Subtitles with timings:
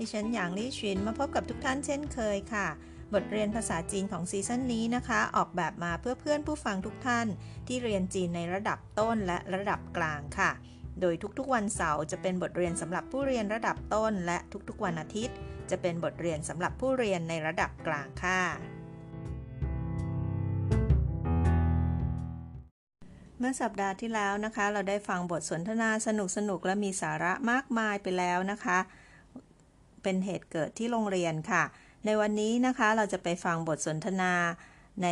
[0.00, 2.68] ดิฉันหยางลี่ชินมาพบกับทุกท่านเช่นเคยค่ะ
[3.14, 7.26] บทเรียนภาษาจีนของซีซั่นนี้นะคะ ออกแบบมาเพื่อเพื่อนผู้ฟังทุกท่าน
[7.66, 10.50] ที่เรียนจีนในระดับต้นและระดับกลางค่ะ
[11.00, 15.36] โดยทุกๆวันเสาร์จะเป็นบทเรียนสำหรับผู้เรียนระดับต้น และทุกๆวันอาทิตย์
[15.70, 18.42] จะเป็นบทเรียนสำหรับผู้เรียนในระดับกลางค่ะ
[23.38, 26.08] เมื่อสัปดาห์ที่แล้วนะคะ เราได้ฟังบทสนทนาส
[26.48, 28.78] นุกๆและมีสาระมากมายไปแล้วนะคะ
[30.02, 31.62] เป็นเหตุเกิดที่โรงเรียนค่ะ
[32.04, 34.32] ในวันนี้นะคะเราจะไปฟังบทสนทนา
[35.02, 35.08] ใน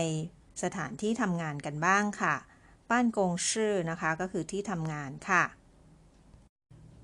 [0.63, 2.35] สถานที่ทำงานกันบ้างค่ะ
[2.91, 5.45] ป้านกงชื่อนะคะก็คือที่ทำงานค่ะ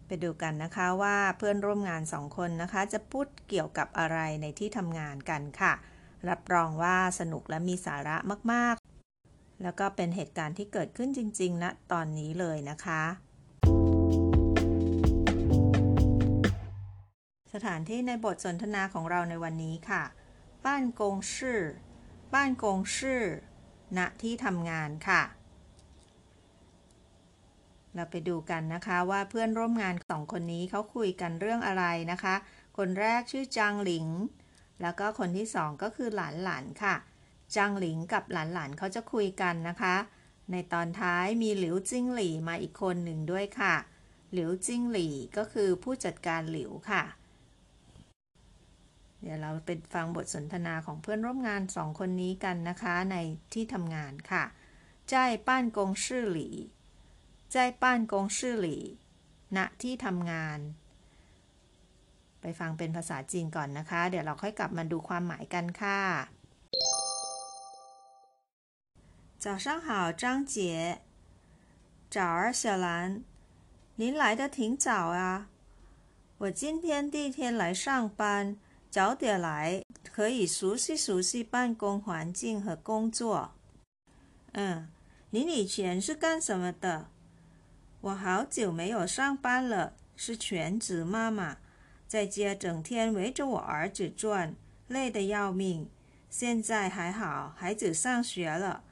[0.06, 5.72] ไปดูกันนะคะว่าเพื่อนร่วมงานสองคนนะคะ จะพูดเกี่ยวกับอะไรในที่ทำงานกันค่ะ
[6.28, 8.16] รับรองว่าสนุกและมีสาระ
[8.52, 13.02] มากๆ แล้วก็เป็นเหตุการณ์ที่เกิดขึ้นจริงๆณนะตอนนี้เลยนะคะ
[17.54, 20.02] สถานที่ในบทสนทนาของเราในวันนี้ค่ะ
[20.66, 21.60] บ้านกงชื่อ
[22.34, 23.22] บ้านกงชื่อ
[23.98, 25.22] ณ ที่ทำงานค่ะ
[27.94, 32.34] เราไปดูกันนะคะว่าเพื่อนร่วมงานสองคนนี้เขาคุยกันเรื่องอะไรนะคะ
[32.78, 34.06] คนแรกชื่อจางหลิง
[34.82, 36.94] แล้วก็คนที่สองก็คือหลานหลานค่ะ
[37.56, 39.96] จางหลิงกับหลานหลานเขาจะคุยกันนะคะ
[40.52, 43.74] ในตอนท้ายมีหลิวจิ้งหลี่มาอีกคนหนึ่งด้วยค่ะ
[44.32, 47.02] หลิวจิ้งหลี่ก็คือผู้จัดการหลิวค่ะ
[49.23, 53.17] เดี๋ยวเราไปฟังบทสนทนาของเพื่อนร่วมงานสองคนนี้กันนะคะ ใน
[53.53, 54.43] ที่ทำงานค่ะ
[55.11, 55.13] 在
[55.47, 56.05] 办公室
[56.37, 56.39] 里
[57.53, 58.67] 在办公室里
[59.57, 60.59] ณที่ทำงาน
[62.41, 66.01] ไปฟังเป็นภาษาจีนก่อนนะคะ เดี๋ยวเราค่อยกลับมาดูความหมายกันค่ะ
[69.43, 70.55] 早上好，张姐。
[72.09, 73.23] 早儿，小兰，
[73.95, 75.47] 您来的挺早啊。
[76.39, 78.57] 我今天第一天来上班，
[78.94, 79.82] 早点来，
[80.12, 83.50] 可以熟悉熟悉办公环境和工作。
[84.52, 84.86] 嗯，
[85.30, 87.08] 您以前是干什么的？
[88.02, 91.56] 我好久没有上班了，是全职妈妈，
[92.06, 94.54] 在家整天围着我儿子转，
[94.86, 95.90] 累得要命。
[96.30, 98.84] 现在还好，孩子上学了，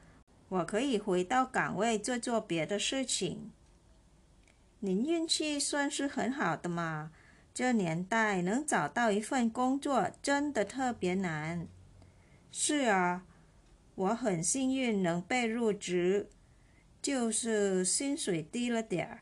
[0.48, 3.52] 我可以回到岗位做做别的事情。
[4.80, 7.12] 您运气算是很好的嘛。
[7.54, 11.66] 这年代能找到一份工作真的特别难。
[12.50, 13.24] 是啊，
[13.94, 16.28] 我很幸运能被入职，
[17.02, 19.20] 就是薪水低了点儿。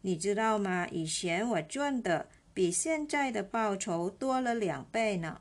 [0.00, 0.88] 你知道吗？
[0.88, 5.40] 以前我赚的比现在的报酬多了两倍呢。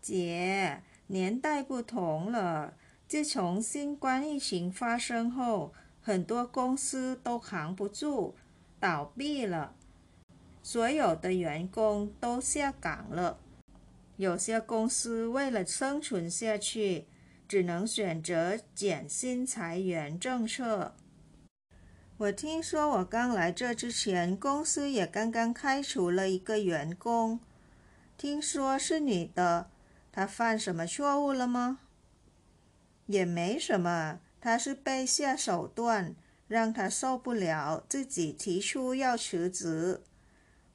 [0.00, 2.72] 姐，年代不同了，
[3.06, 8.34] 自从新冠疫情发生后，很多公司都扛不住，
[8.78, 9.74] 倒闭了。
[10.62, 13.38] 所有的员工都下岗了，
[14.16, 17.06] 有些公司为了生存下去，
[17.48, 20.94] 只能选择减薪裁员政策。
[22.18, 27.40] 我听说我刚来这之前，公司也刚刚开除了一个员工，
[28.18, 29.70] 听说是女的，
[30.12, 31.78] 她犯什么错误了吗？
[33.06, 36.14] 也没什么，她是被下手段，
[36.46, 40.02] 让她受不了，自己提出要辞职。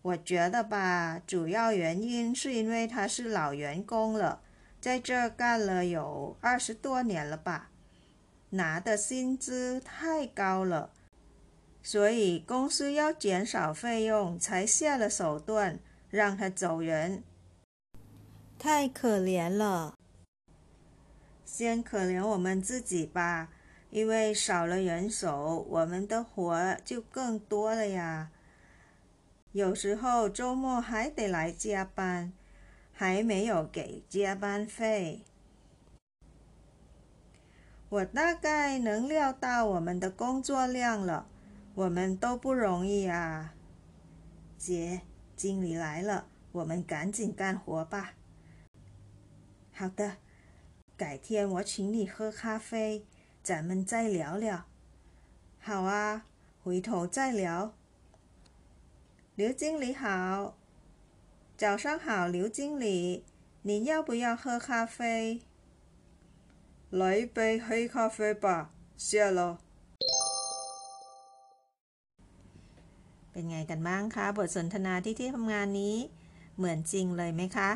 [0.05, 4.39] 我觉得吧，主要原因是因为他是老员工了，
[4.79, 7.71] 在这干了有二十多年了吧，
[8.51, 10.91] 拿的薪资太高了，
[11.81, 15.79] 所以公司要减少费用，才下了手段
[16.11, 17.23] 让他走人。
[18.59, 19.95] 太可怜了，
[21.43, 23.49] 先可怜我们自己吧，
[23.89, 28.29] 因为少了人手，我们的活就更多了呀。
[29.55, 32.33] 有时候周末还得来加班，
[32.91, 35.23] 还没有给加班费。
[37.87, 41.29] 我大概能料到我们的工作量了，
[41.73, 43.53] 我们都不容易啊。
[44.57, 45.03] 姐，
[45.37, 48.15] 经理来了，我们赶紧干活吧。
[49.71, 50.17] 好的，
[50.97, 53.05] 改天我请你喝咖啡，
[53.41, 54.65] 咱们再聊聊。
[55.59, 56.25] 好啊，
[56.61, 57.73] 回头再聊。
[59.36, 60.56] 刘经理好，
[61.56, 63.24] 早上好，刘经理，
[63.62, 65.42] 您要不要喝咖啡？
[66.90, 69.58] 来一杯黑咖啡吧，谢了。
[73.32, 75.96] เป็นไงกันบ้างคะ บทสนทนาที่ที่ทำงานนี้
[76.56, 77.70] เหมือนจริงเลยไหมคะ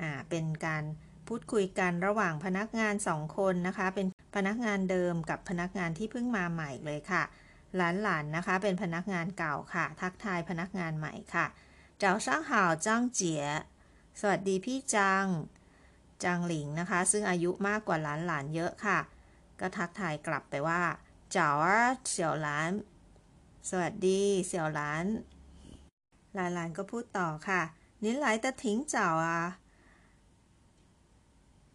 [0.00, 0.84] อ่า เป็นการ
[1.26, 7.22] พูดคุยกันระหว่างพนักงานสองคนนะคะ เป็นพนักงานเดิมกับพนักงานที่เพิ่งมาใหม่เลยค่ะ
[7.77, 11.45] หลานๆนะคะ เป็นพนักงานเก่าค่ะ ทักทายพนักงานใหม่ค่ะ
[11.99, 13.43] เจ้าช่างห่าวจ้างเจี๋ย
[14.19, 15.25] สวัสดีพี่จัง
[16.23, 18.99] จางหลิงนะคะ ซึ่งอายุมากกว่าหลานๆเยอะค่ะ
[19.59, 20.81] ก็ทักทายกลับไปว่า
[21.31, 21.51] เจ๋า
[22.09, 22.71] เสี่ยวหลาน
[23.69, 25.05] สวัสดีเสี่ยวหลาน
[26.35, 27.61] หลานๆก็พูดต่อค่ะ
[28.03, 29.43] นิ้นไหลแต่ทิ้งเจ๋าอะ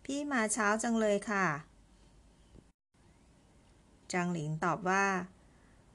[0.05, 1.47] พี่มาเช้าจังเลยค่ะ
[4.13, 5.05] จางหลิงตอบว่า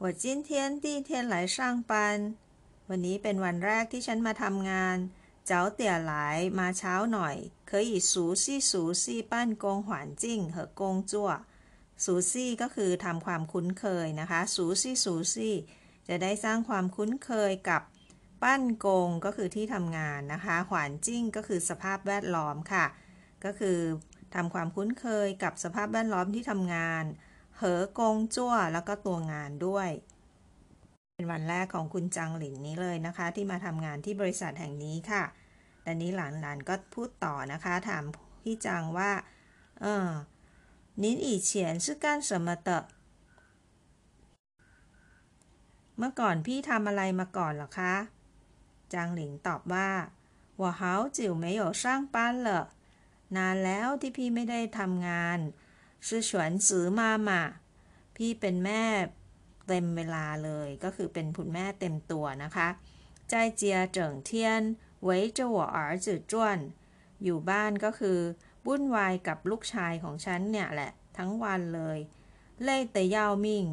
[0.02, 0.48] 我今天
[0.82, 1.56] 第一天来上
[1.90, 1.92] 班
[2.88, 4.96] วันนี้เป็นวันแรกที่ฉันมาทำงาน
[5.46, 7.36] เจ้าเตี่ยหลายมาเช้าหน่อย
[7.70, 8.12] 可以熟
[8.42, 8.72] 悉熟
[9.02, 9.32] 悉办
[9.62, 9.88] 公环
[10.22, 11.12] 境和工作
[12.04, 15.54] สูซี่ก็คือทำความคุ้นเคยนะคะสูซี่สูซี่
[16.08, 17.82] จะได้สร้างความคุ้นเคยกับ
[18.42, 22.86] ปั้นกงก็คือที่ทำงานนะคะหวานจิ้งก็คือสภาพแวดล้อมค่ะ
[23.44, 23.78] ก็คือ
[24.34, 27.04] ทำความคุ้นเคยกับสภาพแวดล้อมที่ทำงาน
[27.60, 29.90] เหอกงจั่วแล้วก็ตัวงานด้วย
[31.14, 35.24] เป็นวันแรกของคุณจังหลินนี้เลยนะคะ ที่มาทำงานที่บริษัทแห่งนี้ค่ะ
[35.82, 38.04] แต่นี้หลานๆก็พูดต่อนะคะ ถาม
[38.42, 39.10] พี่จังว่า
[39.80, 40.08] เออ
[41.02, 41.50] 您以前
[41.84, 42.70] 是干什么的
[45.98, 47.94] เมื่อก่อนพี่ทำอะไรมาก่อนเหรอคะ
[48.92, 49.88] จางหลิงตอบว่า
[50.60, 50.80] 我好
[51.16, 51.84] 久没有上
[52.14, 52.16] 班
[52.46, 52.48] 了
[53.36, 55.38] นานแล้วที่พี่ไม่ได้ทำงาน
[56.07, 57.43] ชื่อฉวนจื้มาหมา
[58.15, 58.83] พี่เป็นแม่
[59.67, 62.67] เต็มเวลาเลยก็คือเป็นคุณแม่เต็มตัวนะคะ
[63.29, 64.63] ใจเจียเจิงเทียน
[65.03, 66.57] ไว้จ้าวอ๋อจืดจ้วน
[67.23, 68.19] อยู่บ้านก็คือ
[68.67, 71.99] วุ่นวายกับลูกชายของฉันเนี่ยแหละ ทั้งวันเลย
[72.63, 73.65] เล่ยเตยเยามิ่ง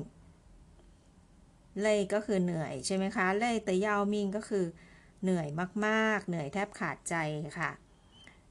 [1.80, 4.64] เล่ก็คือเหนื่อยใช่ไหมคะ เล่ยเตยเยามิ่งก็คือ
[5.22, 5.48] เหนื่อย
[5.86, 7.14] มากๆ เหนื่อยแทบขาดใจ
[7.58, 7.70] ค่ะ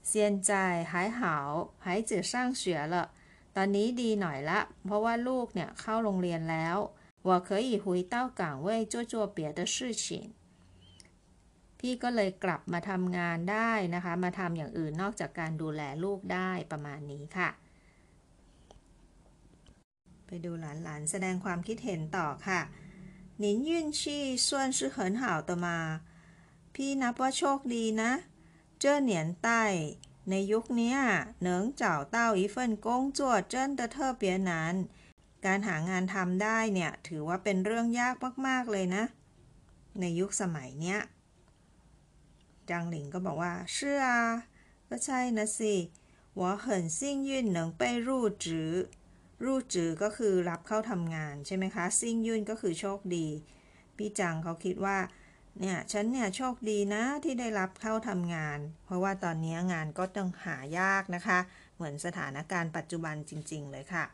[0.07, 0.53] เซียนใจ
[0.91, 1.50] หายหาว
[1.85, 3.07] หายจืดสร้างเสือละ
[3.56, 6.76] ตอนนี้ดีหน่อยละ เพราะว่าลูกเนี่ยเข้าโรงเรียนแล้ว
[7.28, 10.04] 我可以回到岗位做做别的事情
[11.78, 17.50] พี่ก็เลยกลับมาทำงานได้นะคะ มาทำอย่างอื่นนอกจากการดูแลลูกได้ประมาณนี้ค่ะ
[20.26, 22.60] ไปดูหลานๆ แสดงความคิดเห็นต่อค่ะ
[23.42, 24.00] 您运气
[24.46, 25.66] 算是很好的嘛
[26.74, 28.12] พี่นับว่าโชคดีนะ
[28.82, 29.12] 这年
[29.46, 29.48] 代
[30.05, 30.95] ใ ในยุคนี้
[31.41, 34.75] 能找到一份工作真的特别难
[35.45, 38.15] การหางานทำได้เนี่ยถือว่าเป็นเรื่องยาก
[38.47, 39.03] มาก ๆ เลยนะ
[40.00, 41.00] ในยุคสมัยเนี้ย
[42.69, 44.03] จางหลิงก็บอกว่าเชื่อ
[44.89, 45.75] ก็ใช่นะสิ
[46.39, 48.71] ว่าเหินซิ่งยุ่นหนิงไปรูจือ
[49.44, 53.27] รูจือก็คือรับเข้าทำงานใช่ไหมคะ 幸运 ก็คือโชคดี
[53.97, 54.97] พี่จังเขาคิดว่า
[55.62, 61.39] เนี่ยฉันเนี่ยโชคดีนะที่ได้รับเข้าทำงาน เพราะว่าตอนนี้งานก็ต้องหายากนะคะ
[61.75, 64.06] เหมือนสถานการณ์ปัจจุบันจริง ๆ เลยค่ะ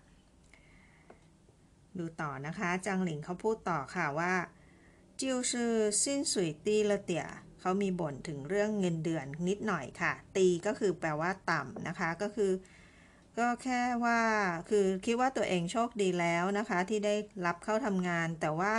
[1.97, 4.33] ดูต่อนะคะจางหลิงเขาพูดต่อค่ะว่า
[5.19, 5.73] จิวซือ
[6.03, 7.25] สิ้นสุยตีละเตีย
[7.59, 12.51] เขามีบ่นถึงเรื่องเงินเดือนนิดหน่อยค่ะ ตีก็คือแปลว่าต่ำนะคะก็คือ
[13.39, 14.19] ก็แค่ว่า
[14.69, 18.73] คือคิดว่าตัวเองโชคดีแล้วนะคะ ที่ได้รับเข้าทำงานแต่ว่า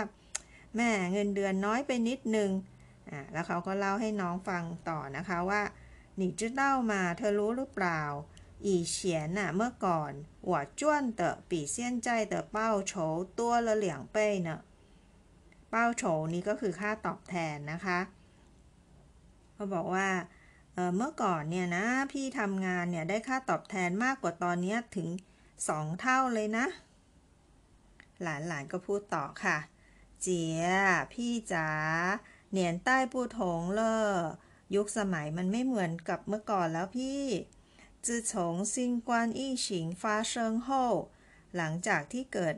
[0.77, 2.51] แม่เงินเดือนน้อยไปนิดนึง
[3.11, 5.63] อ่าแล้วเขาก็เล่าให้น้องฟังต่อนะคะว่า
[6.17, 8.03] หนีจื้เล่ามาเธอรู้หรือเปล่า
[8.65, 10.13] อีเฉียนน่ะเมื่อก่อน
[10.47, 12.95] หัวจ้วนเตอปีเสี้ยนใจเตอเป้าโฉ
[13.39, 14.61] ตัวละเหลียงเป้เนะ
[15.71, 16.03] เป้าโฉ
[16.35, 17.99] นี้ก็คือค่าตอบแทนนะคะ
[19.55, 20.09] เขาบอกว่า
[20.75, 25.09] เเมื่อก่อนเนี่ยนะพี่ทำงานเนี่ยได้ค่าตอบแทนมากกว่าตอนนี้ถึง
[25.69, 26.67] สองเท่าเลยนะ
[28.23, 29.57] หลานๆก็พูดต่อค่ะ
[30.27, 30.63] เจีย
[31.13, 31.69] พี่จ๋า
[32.51, 34.13] เหนียนใต้ปูถงเลอ
[34.75, 37.23] ยุคสมัยมันไม่เหมือนกับเมื่อก่อนแล้วพี่
[38.07, 40.69] จื้อฉงซิงกวนอี้ฉิงฟาเชิงโฮ
[41.57, 42.55] หลังจากที่เกิด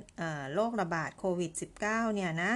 [0.55, 1.53] โรคระบาดโควิด
[1.85, 2.53] -19 เนี่ยนะ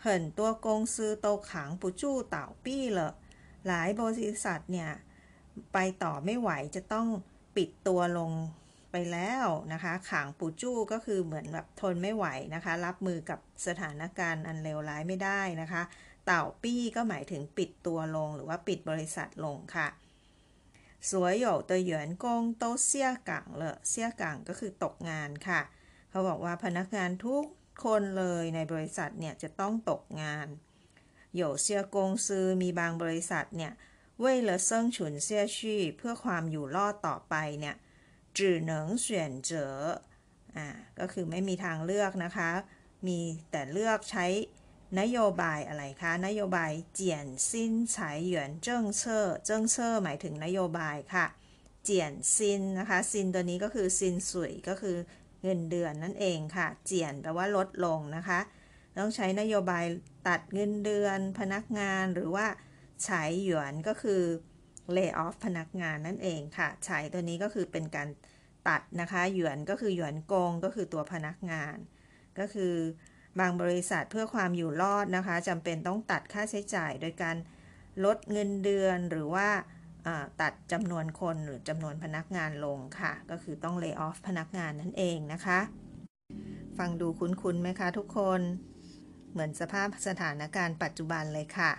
[0.00, 3.12] เหินตัวกงซือโตขังปูจู้เต่าปี้เหลอ
[3.66, 4.90] หลายบริษัทเนี่ย
[5.72, 7.08] ไปต่อไม่ไหวจะต้อง
[7.56, 8.32] ปิดตัวลง
[8.92, 15.82] ไปแล้วนะคะขังปูจู้ก็คือเหมือนแบบทนไม่ไหวนะคะ รับมือกับสถานการณ์อันเลวร้ายไม่ได้นะคะ
[16.26, 19.88] เต่าปี้ก็หมายถึงปิดตัวลงหรือว่าปิดบริษัทลงค่ะ
[21.10, 25.60] สวยหยกตัวหยวนกงโตเสี่ยกังเลอเสี่ยกังก็คือตกงานค่ะ
[26.10, 27.44] เขาบอกว่าพนักงานทุก
[27.84, 30.46] คนเลยในบริษัทเนี่ยจะต้องตกงาน
[31.36, 33.72] 有些公司 มีบางบริษัทเนี่ย
[34.18, 37.76] 为了生存下去 เพื่อความอยู่รอดต่อไปเนี่ย
[38.38, 39.74] 只能选择
[40.56, 42.50] อ่าก็คือไม่มีทางเลือกนะคะ
[43.06, 43.18] มี
[43.50, 44.26] แต่เลือกใช้
[45.00, 51.26] นโยบายอะไรคะ นโยบาย减薪裁员政策 政策 หมายถึงนโยบายค่ะ
[51.84, 54.96] 减薪 นะคะ 薪 ตัวนี้ก็คือ 薪水 ก็คือ
[55.42, 58.40] เงินเดือนนั่นเองค่ะ 减 แปลว่าลดลงนะคะ
[58.98, 59.84] ต้องใช้นโยบาย
[60.28, 62.46] ตัดเงินเดือนพนักงานหรือว่า
[63.06, 64.22] ฉายหยวนก็คือ
[64.96, 68.08] lay off พนักงานนั่นเองค่ะฉายตัวนี้ก็คือเป็นการ
[68.68, 71.76] ตัดนะคะ หยวนก็คือหยวนโกงก็คือตัวพนักงาน
[72.38, 72.74] ก็คือ
[73.40, 77.36] บางบริษัทเพื่อความอยู่รอดนะคะจำเป็นต้องตัดค่าใช้จ่ายโดยการ
[78.04, 79.48] ลดเงินเดือนหรือว่า
[80.40, 85.60] ตัดจำนวนคนหรือจำนวนพนักงานลงค่ะ ก็คือต้อง lay off พนักงานนั่นเองนะคะ
[86.78, 88.40] ฟังดูคุ้นๆไหมคะทุกคน
[89.32, 91.72] เหมือนสภาพสถานการณ์ปัจจุบันเลยค่ะ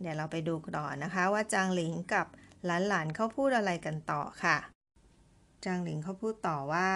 [0.00, 2.26] เดี๋ยวเราไปดูต่อนะคะว่าจางหลิงกับ
[2.65, 4.57] หลานๆเขาพูดอะไรกันต่อค่ะ
[5.65, 6.89] จางหลิงเขาพูดต่อว่า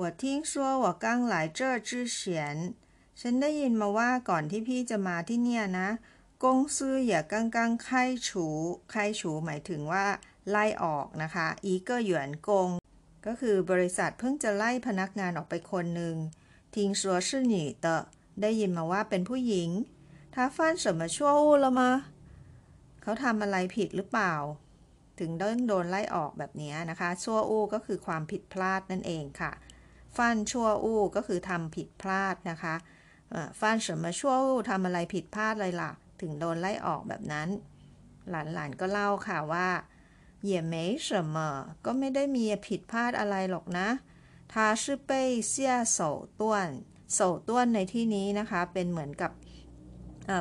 [0.00, 0.52] 我听说
[0.84, 2.18] 我刚来这之前
[3.20, 5.88] ฉันได้ยินมาว่าก่อนที่พี่จะมาที่เนี่ยนะ
[6.44, 8.46] กงซื้ออย่ากังกังไข่ฉู
[8.90, 10.04] ไข่ฉูหมายถึงว่า
[10.50, 12.68] ไล่ออกนะคะ อีก็หยวนกง
[13.26, 16.16] ก็คือบริษัทเพิ่งจะไล่พนักงานออกไปคนหนึ่ง
[16.74, 17.96] ทิงชัวชื่อหนีเตอ
[18.40, 19.70] ได้ยินมาว่าเป็นผู้หญิง
[20.34, 21.90] ท้าฟันสมชั่วอู้ละมา
[23.02, 24.34] เขาทำอะไรผิดหรือเปล่า
[25.19, 29.51] ถึงต้องโดนไล่ออกแบบนี้นะคะชั่วอู้ก็คือความผิดพลาดนั่นเองค่ะ
[30.17, 32.75] ฟันชั่วอู้ก็คือทำผิดพลาดนะคะ
[33.59, 37.49] ฟันเสมาชั่วอู้ทำอะไรผิดพลาดเลยล่ะ ถึงโดนไล่ออกแบบนั้น
[38.29, 39.67] หลานๆก็เล่าค่ะว่า
[40.41, 41.37] เหยียไม่เสม
[41.85, 43.87] ก็ไม่ได้มีผิดพลาดอะไรหรอกนะ
[44.53, 45.11] ทาชื่อเป
[45.47, 45.73] เซีย
[46.35, 46.69] โต้วน
[47.45, 49.31] โต้นในที่นี้นะคะ เป็นเหมือนกับ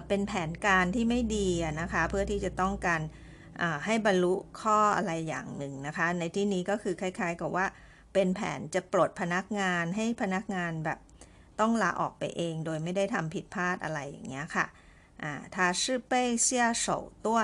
[0.08, 1.48] เป็นแผนการที่ไม่ดี
[1.80, 3.00] นะคะ เพื่อที่จะต้องการ
[3.84, 7.66] ให้บรรลุข้ออะไรอย่างหนึ่งนะคะ ในที่นี้ก็คือคล้าย ๆ กับว่า
[8.12, 10.98] เป็นแผนจะปลดพนักงานให้พนักงานแบบ
[11.60, 14.66] ต้องลาออกไปเองโดยไม่ได้ทำผิดพลาดอะไรอย่างเงี้ยค่ะ
[15.22, 15.32] อ่า
[15.78, 16.12] โ是被
[16.46, 16.48] 下
[16.82, 16.84] 手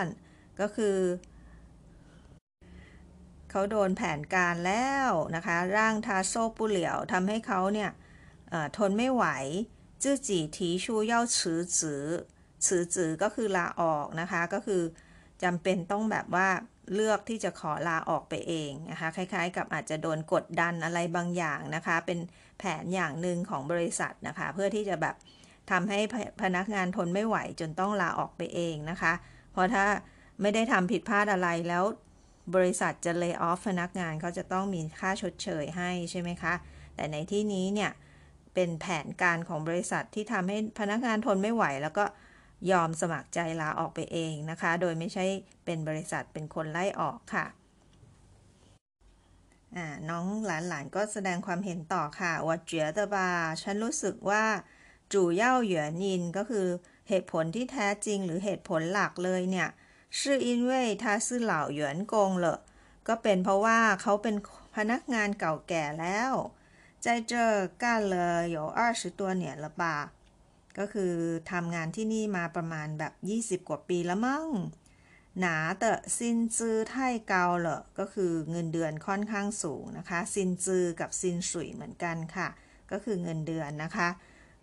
[0.04, 0.06] น
[0.60, 0.96] ก็คือ
[3.50, 7.90] เขาโดนแผนการแล้วนะคะ ร่างทาโซปุเหลียวทำให้เขาเนี่ย
[8.76, 9.24] ทนไม่ไหว
[10.02, 12.04] จื้อจีทีชูเย่าฉือจือ
[12.66, 14.82] ฉือจือก็คือลาออกนะคะ ก็คือ
[15.42, 16.48] จำเป็นต้องแบบว่า
[16.94, 22.18] เลือกที่จะขอลาออกไปเองนะคะ คล้ายๆ กับอาจจะโดนกดดันอะไรบางอย่างนะคะ เป็น
[22.58, 25.14] แผนอย่างหนึ่งของบริษัทนะคะ เพื่อที่จะแบบ
[25.70, 25.98] ทำให้
[26.42, 29.12] พนักงานทนไม่ไหวจนต้องลาออกไปเองนะคะ
[29.52, 29.84] เพราะถ้า
[30.40, 31.84] ไม่ได้ทำผิดพลาดอะไรแล้ว
[32.54, 36.54] บริษัทจะเลิกออฟพนักงานเขาจะต้องมีค่าชดเชยให้ใช่ไหมคะ
[36.94, 37.90] แต่ในที่นี้เนี่ย
[38.54, 42.04] เป็นแผนการของบริษัทที่ทำให้พนักงานทนไม่ไหว แล้วก็
[42.71, 45.25] ยอมสมัครใจลาออกไปเองนะคะ โดยไม่ใช่
[45.65, 47.45] เป็นบริษัทเป็นคนไล่ออกค่ะ
[50.09, 53.29] น้องหลานๆก็แสดงความเห็นต่อค่ะว่าเจียตบา
[53.63, 54.43] ฉันรู้สึกว่า
[55.13, 56.67] จู่เย่าเหยวนยินก็คือ
[57.09, 59.69] เหตุผลที่แท้จริงหรือเหตุผลหลักเลยเนี่ย
[60.17, 61.81] 是因为他是老员
[62.11, 62.45] 工了
[63.07, 64.35] ก็เป็นเพราะว่าเขาเป็น
[64.75, 66.33] พนักงานเก่าแก่แล้ว
[67.03, 67.33] 在这
[67.81, 68.15] 干了
[68.55, 69.83] 有二十多年了吧
[70.78, 71.12] ก็คือ
[71.52, 73.12] ทำงานที่นี่มาประมาณแบบ
[73.62, 74.46] 20 กว่าปีแล้วมั้ง
[75.40, 76.96] หนาแต่ซินจือไท
[77.28, 82.48] เกาเหรอก็คือเงินเดือนค่อนข้างสูงนะคะ ซินจือกับซินสุยเหมือนกันค่ะ
[82.90, 84.08] ก็คือเงินเดือนนะคะ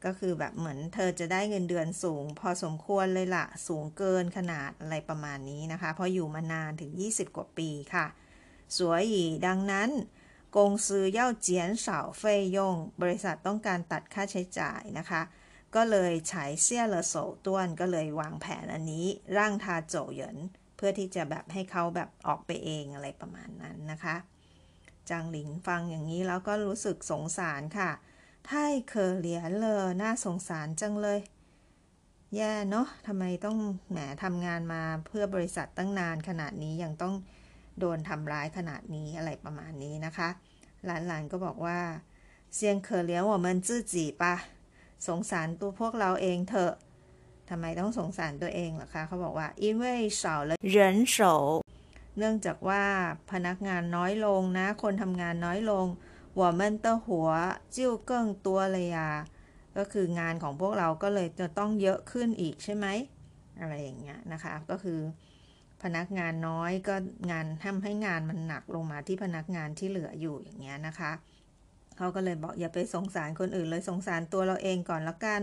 [0.06, 8.06] ก็คือแบบเหมือนเธอจะได้เงินเดือนสูง พอสมควรเลยละสูงเกินขนาดอะไรประมาณนี้นะคะ เพราะอยู่มานานถึง 20 กว่าปีค่ะ
[8.77, 9.89] สวยอีดังนั้น
[10.56, 15.22] กงซื้อเย่าเจียนเสาเฟยยง บริษัทต้องการตัดค่าใช้จ่ายนะคะ
[15.75, 17.14] ก็เลยใช้เซี่ยเลโซ
[17.47, 19.06] ต้วนก็เลยวางแผนอันนี้
[19.37, 20.38] ร่างทาโจเหยิน
[20.76, 24.16] เพื่อที่จะแบบให้เขาแบบออกไปเองอะไรประมาณนั้นนะคะ
[25.11, 27.90] จางหลิงฟังอย่างนี้แล้วก็รู้สึกสงสารค่ะ
[28.50, 31.21] ท่ายเคอเหลียเลยน่าสงสารจังเลย
[32.37, 33.59] แย่เนาะทำไมต้อง
[33.90, 37.14] แหมทำงานมาเพื่อบริษัทตั้งนานขนาดนี้ยังต้อง
[37.78, 40.28] โดนทำร้ายขนาดนี้อะไรประมาณนี้นะคะ
[40.85, 41.78] หลานๆก็บอกว่า
[42.54, 44.23] เซียงเคอเหลีย我们自己吧
[45.06, 46.75] สงสารตัวพวกเราเองเถอะ
[47.50, 49.85] ทำไมต้องสงสารตัวเองล่ะคะ เขาบอกว่า因为
[50.21, 50.76] 少了人
[51.14, 51.16] 手
[52.18, 52.83] เนื่องจากว่า
[53.33, 55.87] พนักงานน้อยลงนะ คนทำงานน้อยลง
[56.40, 57.06] 我们的活
[57.76, 57.78] 就
[58.11, 58.99] 更多了呀
[59.76, 62.87] ก็คืองานของพวกเราก็เลยจะต้องเยอะขึ้นอีกใช่ไหม
[63.61, 65.00] อะไรอย่างเงี้ยนะคะ ก็คือ
[65.83, 66.95] พนักงานน้อยก็
[67.30, 71.12] งานทำให้งานมันหนักลงมาที่พนักงานที่เหลืออยู่อย่างเงี้ยนะคะ
[72.00, 75.42] เขาก็เลยบอกอย่าไปสงสารคนอื่นเลยสงสารตัวเราเองก่อนละกัน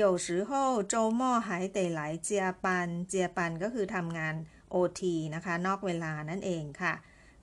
[0.00, 0.50] 有时候
[0.92, 2.30] 周末还得来加
[2.64, 2.66] 班
[3.12, 4.34] 加班ก็คือทำงาน
[4.74, 5.02] OT
[5.34, 6.94] นะคะ นอกเวลานั่นเองค่ะ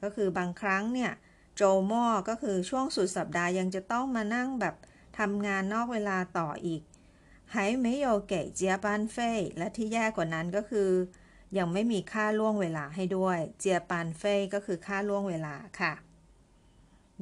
[0.02, 1.12] ก็คือบางครั้งเนี่ย
[1.56, 1.92] โจโม
[2.30, 4.76] ก็คือช่วงสุดสัปดาห์ยังจะต้องมานั่งแบบ
[5.20, 6.82] ทำงานนอกเวลาต่ออีก
[7.54, 9.18] 还没有给加班费
[9.58, 10.90] และที่แย่กว่านั้นก็คือ
[11.58, 15.94] ยังไม่มีค่าล่วงเวลาให้ด้วยเจียปานเฟยก็คือค่าล่วงเวลาค่ะ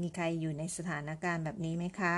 [0.01, 2.17] มีใครอยู่ในสถานการณ์แบบนี้ไหมคะ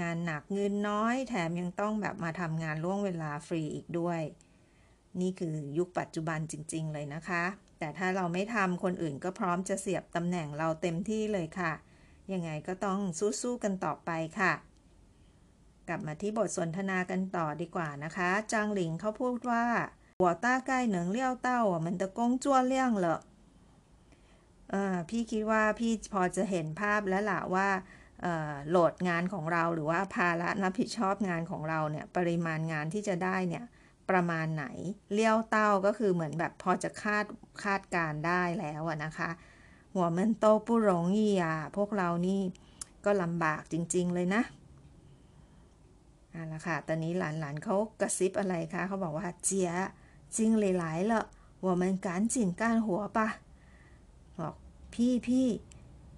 [0.00, 4.20] งานหนักเงินน้อยแถมยังต้องแบบมาทำงานล่วงเวลาฟรีอีกด้วย
[5.20, 7.44] นี่คือยุคปัจจุบันจริง ๆ เลยนะคะ
[7.78, 11.72] แต่ถ้าเราไม่ทำคนอื่นก็พร้อมจะเสียบตำแหน่งเราเต็มที่เลยค่ะ
[12.32, 12.98] ยังไงก็ต้อง
[13.42, 14.52] สู้ๆกันต่อไปค่ะ
[15.88, 19.64] กลับมาที่บทสนทนากันต่อดีกว่านะคะ จางหลิงเขาพูดว่า
[20.20, 23.18] หัวต้าใกล้เหนิงเลี้ยวเต้ามันตะกงจ้วนเลี้ยงเหรอ
[25.08, 27.68] พี่คิดว่าพี่พอจะเห็นภาพแล้วล่ะว่า
[28.68, 33.64] โหลดงานของเราหรือว่าภาระรับผิดชอบงานของเราเนี่ยปริมาณงานที่จะได้เนี่ย
[34.10, 34.66] ประมาณไหน
[35.12, 37.24] เลี้ยวเต้าก็คือเหมือนแบบพอจะคาด
[37.64, 39.30] คาดการได้แล้วนะคะ
[39.94, 42.40] หัวเมันโตปุโรงยี่ยาพวกเรานี่
[43.04, 44.42] ก็ลำบากจริง ๆ เลยนะ
[46.30, 49.70] เอะละค่ะ ตอนนี้หลานๆเขากระซิบอะไรคะเขาบอกว่าเจีย
[50.36, 51.22] 经理来了我
[51.60, 53.28] 们赶紧干活吧
[54.94, 55.46] พี่พี่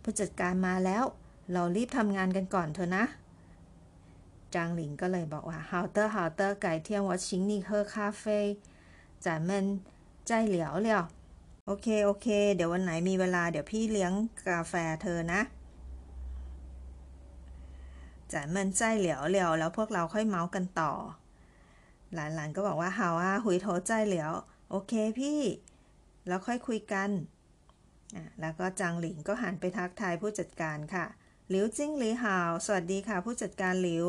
[0.03, 1.05] ผู้จัดการมาแล้ว
[1.53, 3.05] เรารีบทำงานกันก่อนเถอะนะ
[4.55, 9.67] จางหลิงก็เลยบอกว่า好的好的改天我请你喝咖啡咱们
[10.27, 11.05] 再聊聊
[11.67, 14.13] โอเค โอเค เดี๋ยววันไหนมีเวลาเดี๋ยวพี่เลี้ยง
[14.49, 15.41] กาแฟเธอนะ
[18.33, 20.93] 咱们再聊聊 แล้วพวกเราค่อยเมาส์กันต่อ
[22.15, 24.33] หลานหลานก็บอกว่า好啊回头再聊
[24.71, 25.41] โอเคพี่
[26.27, 27.11] แล้วค่อยคุยกัน
[28.41, 31.07] แล้วก็จางหลิงก็หันไปทักทายผู้จัดการค่ะ
[31.51, 34.07] 刘经理好 สวัสดีค่ะ ผู้จัดการหลิว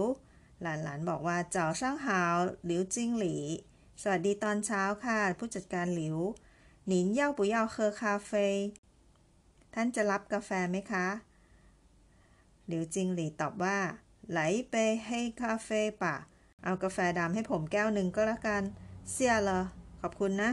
[0.62, 3.36] หลานๆบอกว่า早上好 刘经理
[4.02, 6.18] สวัสดีตอนเช้าค่ะ ผู้จัดการหลิว
[6.88, 8.48] 您要不要喝咖啡
[9.74, 11.08] ท่านจะรับกาแฟไหมคะ
[12.68, 13.78] 刘经理 ตอบว่า
[14.30, 14.40] ไหล
[14.70, 14.76] ไป
[15.08, 16.16] ให้คาเฟ่ป่ะ
[16.64, 18.64] เอากาแฟดำให้ผมแก้วหนึ่งก็แล้วกัน
[19.12, 19.64] เสียเลย
[20.02, 20.52] ขอบคุณนะ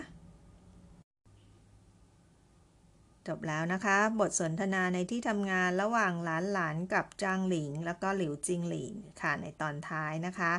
[3.27, 10.53] จบแล้วนะคะ บทสนทนาในที่ทำงานระหว่างหลานหลานกับจางหลิง แล้วก็หลิวจิงหลิงค่ะในตอนท้ายนะคะ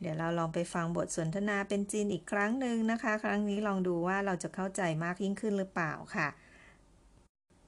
[0.00, 6.28] เดี๋ยวเราลองไปฟังบทสนทนาเป็นจีนอีกครั้งหนึ่งนะคะ ครั้งนี้ลองดูว่าเราจะเข้าใจมากยิ่งขึ้นหรือเปล่าค่ะ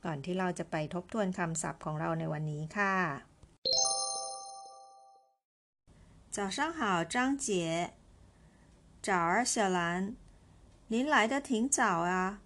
[0.05, 2.95] ก่อนที่เราจะไปทบทวนคำศัพท์ของเราในวันนี้ค่ะ
[6.37, 7.47] 早上好，张姐。
[9.07, 10.17] 早儿，小兰，
[10.88, 12.40] 您来的挺早啊。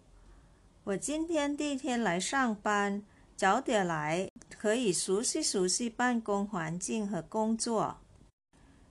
[0.86, 3.02] 我今天第一天来上班，
[3.38, 8.02] 早点来可以熟悉熟悉办公环境和工作。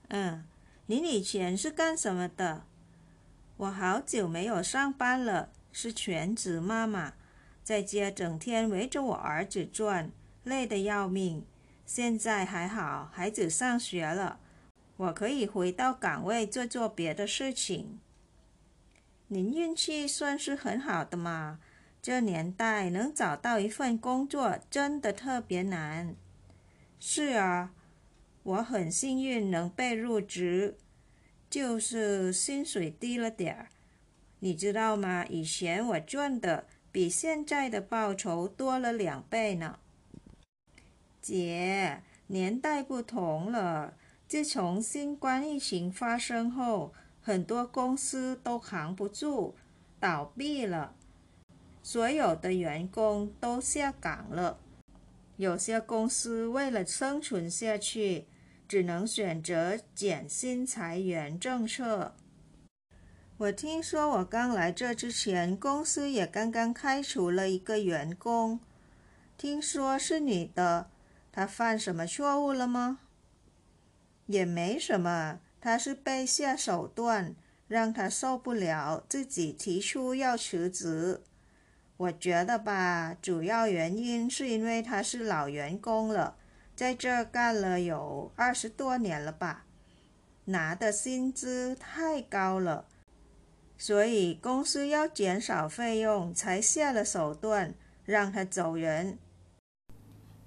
[0.07, 0.43] 嗯，
[0.87, 2.65] 您以前是干什么的？
[3.57, 7.13] 我好久没有上班了，是全职妈妈，
[7.63, 10.11] 在家整天围着我儿子转，
[10.43, 11.45] 累得要命。
[11.85, 14.39] 现在还好，孩子上学了，
[14.97, 17.99] 我可以回到岗位做做别的事情。
[19.27, 21.59] 您运气算是很好的嘛。
[22.03, 26.17] 这年代能找到一份工作真的特别难。
[26.99, 27.71] 是啊，
[28.43, 30.75] 我很幸运能被入职，
[31.49, 33.69] 就是薪水低了点儿。
[34.39, 35.25] 你知道吗？
[35.29, 39.79] 以前我赚的比现在的报酬多了两倍呢。
[41.21, 43.93] 姐，年代不同了，
[44.27, 49.55] 自从新冠疫情发生后，很多公司都扛不住，
[50.01, 50.95] 倒闭了。
[51.85, 54.57] 所有的员工都下岗了，
[55.35, 58.25] 有些公司为了生存下去，
[58.69, 62.15] 只能选择减薪裁员政策。
[63.35, 68.61] 我听说我刚来这之前，公司也刚刚开除了一个员工，
[69.37, 70.89] 听说是女的，
[71.33, 72.99] 她犯什么错误了吗？
[74.27, 77.35] 也没什么，她是被下手段，
[77.67, 81.21] 让她受不了，自己提出要辞职。
[82.03, 86.35] 我觉得吧，主要原因是因为他是老员工了，
[86.75, 89.63] 在这干了有二十多年了吧，
[90.45, 92.85] 拿的薪资太高了，
[93.77, 99.17] 所以公司要减少费用，才下了手段让他走人。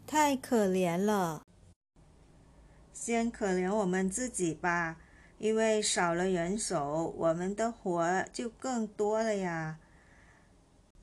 [0.07, 1.43] 太可怜了，
[2.93, 4.99] 先可怜我们自己吧，
[5.39, 9.79] 因为少了人手，我们的活就更多了呀。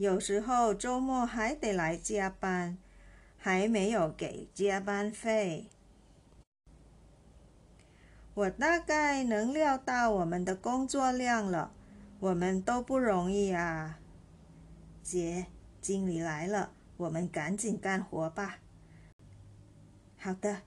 [0.04, 2.78] 有时候周末还得来加班，
[3.38, 5.70] 还没有给加班费。
[8.34, 11.72] 我大概能料到我们的工作量了。
[12.20, 13.98] 我们都不容易啊。
[15.02, 15.46] 姐，
[15.80, 18.60] 经理来了，我们赶紧干活吧。
[20.18, 20.64] 好的，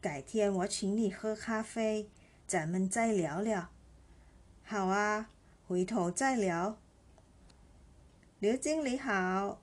[0.00, 2.08] 改天我请你喝咖啡，
[2.46, 3.70] 咱们再聊聊。
[4.62, 5.30] 好啊，
[5.66, 6.78] 回头再聊。
[8.41, 9.59] 刘经理好，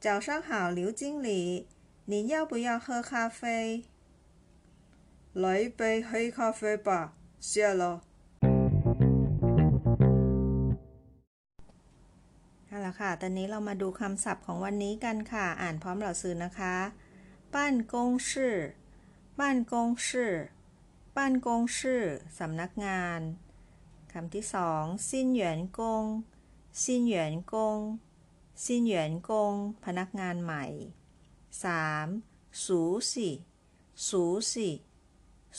[0.00, 1.66] 早上好，刘经理，
[2.06, 3.84] 您要不要喝咖啡？
[5.32, 8.00] 来一杯黑咖啡吧，谢了。
[12.68, 16.74] เอาละค่ะ ตอนนี้เรามาดูคำศัพท์ของวันนี้กันค่ะ อ่านพร้อมเราซื้อนะคะ
[17.54, 18.56] บ้านกงชื่อ
[19.40, 20.32] บ้านกงชื่อ
[21.16, 22.02] บ้านกงชื่อ
[22.38, 23.20] สำนักงาน
[24.12, 26.04] คำที่สองซินเหวียนกง
[26.79, 27.79] ซินเหวียนกง
[28.63, 29.53] ซินเหวียนกง
[29.83, 30.65] พนักงานใหม่
[31.63, 32.07] สาม
[32.65, 32.81] สู
[33.13, 33.29] สิ
[34.07, 34.69] สูสิ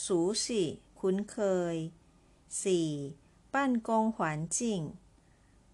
[0.05, 0.63] สูสิ
[0.99, 1.37] คุ้นเค
[1.73, 1.75] ย
[2.63, 2.89] สี่
[3.53, 4.81] บ้นกงหวานจิ่ง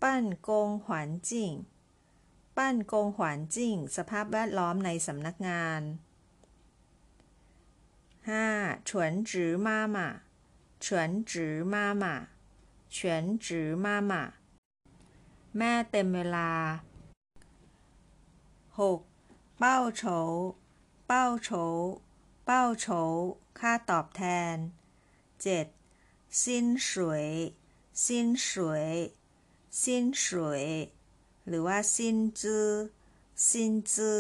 [0.04, 1.52] บ้นกงหวานจิ่ง
[2.58, 5.82] บ้นกงหวานจิ่ง สภาพแวดล้อมในสำนักงาน
[8.30, 8.48] ห้า
[8.90, 10.08] ฉวนจือมามา
[10.86, 12.16] ฉวนจือมามา
[12.96, 14.24] ฉวนจือมามา
[15.60, 16.52] แม่เต็มเวลา
[18.80, 19.00] หก
[19.60, 20.04] เป้าโฉ
[21.08, 21.50] เป้าโฉ
[22.46, 22.88] เป้าโฉ
[23.60, 24.56] ค่าตอบแทน
[25.42, 25.68] เจ็ด
[26.44, 27.28] สิ้นสวย
[28.08, 28.90] สิ้นสวย
[29.84, 30.66] สิ้นสวย
[31.48, 32.68] หรือว่าสิ้นจื้อ
[33.50, 34.20] สิ้นจื้อ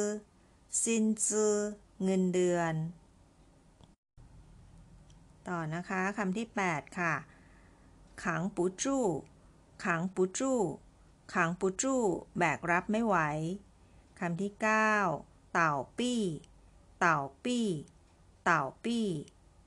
[0.83, 1.53] สิ้นจื้อ
[2.03, 2.73] เงินเดือน
[5.47, 7.13] ต่อนะคะคำที่ 8 ค่ะ
[8.23, 9.03] ขังปูจู้
[9.83, 10.59] ขังปูจู้
[11.33, 12.03] ขังปูจู้
[12.37, 13.17] แบกรับไม่ไหว
[14.19, 16.21] คำที่ 9 เต่าปี้
[16.99, 17.67] เต่าปี้
[18.43, 19.07] เต่าปี้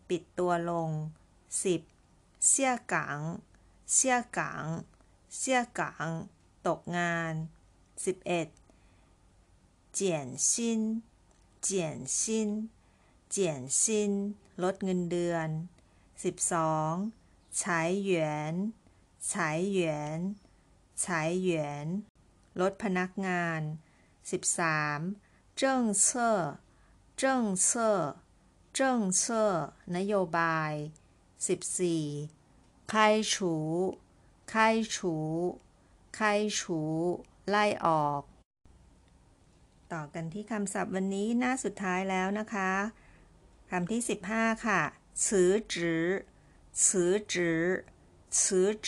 [0.08, 0.90] ปิดตัวลง
[1.68, 2.48] 10.
[2.48, 3.20] เสี่ยกัง
[3.92, 4.64] เสี่ยกัง
[5.36, 6.08] เสี่ยกัง
[6.66, 7.34] ตกงาน
[8.04, 9.94] 11.
[9.94, 10.82] เจียนซิน
[11.62, 12.50] 减薪
[13.30, 14.12] 减薪
[14.62, 15.48] ลดเงินเดือน
[16.74, 17.60] 12.
[17.60, 18.54] ฉายหยวน
[19.30, 20.18] ฉายหยวน
[21.03, 21.87] ฉายหยวน
[22.61, 23.61] ลดพนักงาน
[24.39, 25.57] 13.
[25.57, 26.37] เจิ้งเซ่อ
[27.17, 27.97] เจิ้งเซ่อ
[28.73, 29.49] เจิ้งเซ่อ
[29.95, 30.73] นโยบาย
[31.61, 32.89] 14.
[32.89, 33.55] ไข้ฉู
[34.49, 35.15] ไข้ฉู
[36.15, 36.79] ไข้ฉู
[37.49, 38.21] ไล่ออก
[39.93, 42.71] ต่อกันที่คำศัพท์วันนี้หน้าสุดท้ายแล้วนะคะ
[43.69, 44.81] คำที่ 15 ค่ะ
[45.23, 45.25] 辞
[45.73, 45.75] 职
[46.81, 46.83] 辞
[47.31, 47.33] 职
[48.29, 48.39] 辞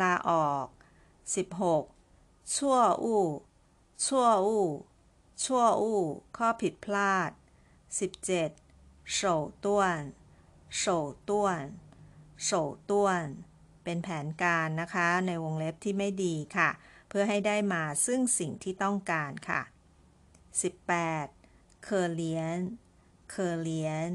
[0.00, 0.66] ลาออก
[1.33, 3.25] 16 ชั่วอู้
[4.05, 4.67] ชั่วอู้
[5.43, 6.01] ชั่วอู้
[6.37, 7.31] ข้อผิดพลาด
[8.39, 9.19] 17โฉ
[9.65, 10.01] ต้วน
[10.77, 10.83] โฉ
[11.29, 11.63] ต้วน
[12.43, 12.49] โฉ
[12.89, 13.25] ต้วน
[13.83, 16.69] เป็นแผนการนะคะ ในวงเล็บที่ไม่ดีค่ะ
[17.07, 19.61] เพื่อให้ได้มาซึ่งสิ่งที่ต้องการค่ะ
[20.93, 22.59] 18 เคอเลียน
[23.29, 24.09] เคอเลียน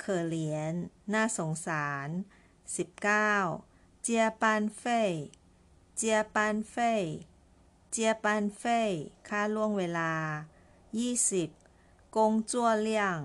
[0.00, 0.74] เคอเลียน
[1.14, 2.08] น่าสงสาร
[2.86, 5.02] 19 เจียปันเฟ่
[5.96, 6.92] เจียปันเฟ่
[7.90, 8.80] เจียปันเฟ่
[9.28, 10.12] ค่าล่วงเวลา
[11.34, 13.18] 20กงจั่วเลี่ยง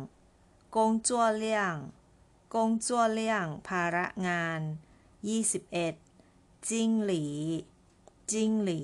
[0.75, 1.75] กงจั่วเลี่ยง
[2.55, 4.61] กงจั่วเลี่ยง ภาระงาน
[5.85, 7.25] 21 จิงหลี
[8.31, 8.81] จิงหลี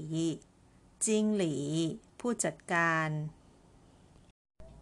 [1.06, 1.56] จิงหลี
[2.20, 3.10] ผู้จัดการ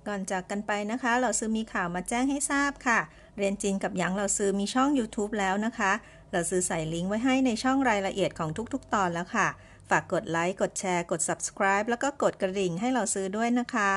[0.08, 3.00] ก่อนจากกันไปนะคะ เราซื้อมีข่าวมาแจ้งให้ทราบค่ะ
[3.38, 5.92] เรียนจีนกับหยางเราซื้อมีช่อง YouTube แล้วนะคะ
[6.34, 9.48] เราซื้อใส่ลิงก์ไว้ให้ในช่องรายละเอียดของทุกๆ ตอนแล้วค่ะ
[9.90, 13.94] ฝากกดไลค์ กดแชร์ กด subscribe แล้วก็กดกระดิ่งให้เราซื้อด้วยนะคะ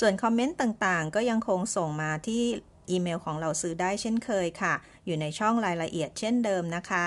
[0.00, 2.42] ส่วนคอมเมนต์ต่างๆ ก็ยังคงส่งมาที่
[2.90, 4.74] อีเมลของเราซื้อได้เช่นเคยค่ะ
[5.06, 7.06] อยู่ในช่องรายละเอียดเช่นเดิมนะคะ